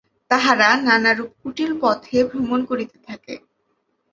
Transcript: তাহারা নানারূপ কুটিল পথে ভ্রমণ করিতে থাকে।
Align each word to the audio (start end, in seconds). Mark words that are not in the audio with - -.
তাহারা 0.31 0.69
নানারূপ 0.85 1.31
কুটিল 1.41 1.71
পথে 1.81 2.17
ভ্রমণ 2.29 2.59
করিতে 2.69 2.97
থাকে। 3.07 3.33